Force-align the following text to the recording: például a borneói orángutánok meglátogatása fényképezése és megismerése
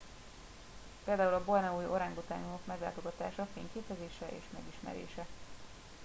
például 1.05 1.33
a 1.33 1.43
borneói 1.43 1.85
orángutánok 1.85 2.65
meglátogatása 2.65 3.47
fényképezése 3.53 4.25
és 4.29 4.43
megismerése 4.53 5.25